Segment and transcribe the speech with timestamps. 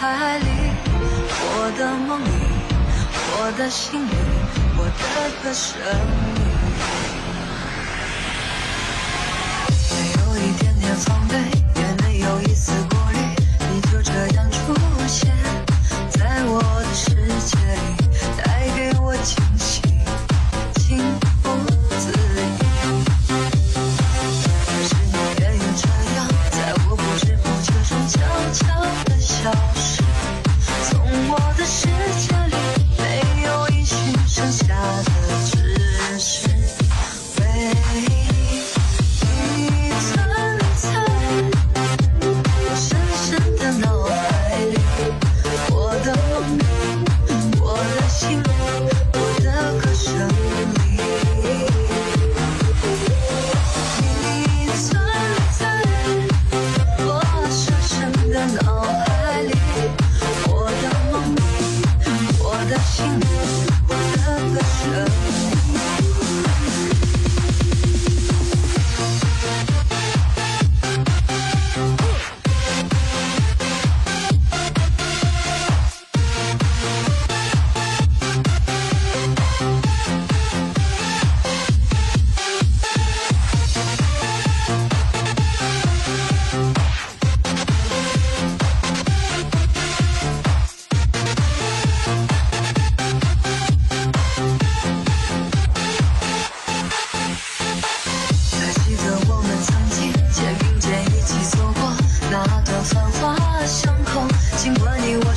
[0.00, 0.44] 海里，
[0.94, 2.30] 我的梦里，
[3.34, 4.14] 我的心里，
[4.76, 4.90] 我的
[5.42, 6.37] 歌声里。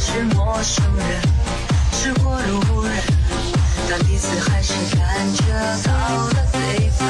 [0.04, 1.22] 是陌生人，
[1.94, 2.92] 是过路人，
[3.88, 5.44] 但彼此还是感觉
[5.84, 7.08] 到了对方。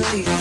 [0.00, 0.37] Please.